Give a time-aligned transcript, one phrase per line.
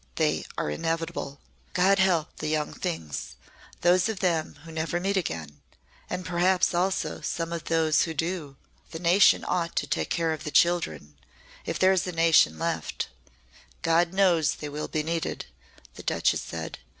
[0.15, 1.39] "They are inevitable."
[1.75, 3.35] "God help the young things
[3.81, 5.61] those of them who never meet again
[6.09, 8.55] and perhaps, also, some of those who do.
[8.89, 11.19] The nation ought to take care of the children.
[11.67, 13.09] If there is a nation left,
[13.83, 15.45] God knows they will be needed,"
[15.93, 16.79] the Duchess said.